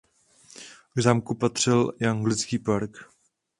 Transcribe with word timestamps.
K 0.95 0.99
zámku 1.01 1.35
patřil 1.35 1.91
i 1.99 2.05
anglický 2.07 2.59
park. 2.59 2.97